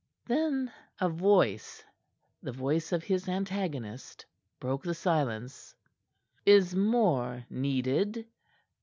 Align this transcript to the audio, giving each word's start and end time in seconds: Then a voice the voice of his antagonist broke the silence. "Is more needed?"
Then 0.25 0.73
a 0.99 1.09
voice 1.09 1.83
the 2.41 2.51
voice 2.51 2.91
of 2.91 3.03
his 3.03 3.29
antagonist 3.29 4.25
broke 4.59 4.81
the 4.81 4.95
silence. 4.95 5.75
"Is 6.43 6.73
more 6.75 7.45
needed?" 7.51 8.25